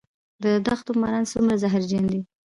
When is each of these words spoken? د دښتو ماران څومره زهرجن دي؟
د 0.43 0.45
دښتو 0.65 0.91
ماران 1.01 1.23
څومره 1.31 1.55
زهرجن 1.61 2.03
دي؟ 2.11 2.19